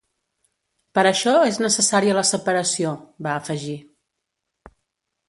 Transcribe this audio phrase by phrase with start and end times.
[0.97, 2.95] "Per això és necessària la separació",
[3.29, 3.77] va afegir.